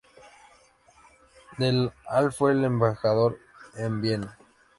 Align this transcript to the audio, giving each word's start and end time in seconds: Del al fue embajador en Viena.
Del 1.59 1.91
al 2.09 2.33
fue 2.33 2.53
embajador 2.53 3.37
en 3.77 4.01
Viena. 4.01 4.35